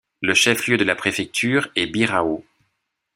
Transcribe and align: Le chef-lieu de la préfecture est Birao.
Le 0.23 0.33
chef-lieu 0.33 0.77
de 0.77 0.83
la 0.83 0.95
préfecture 0.95 1.67
est 1.75 1.85
Birao. 1.85 2.43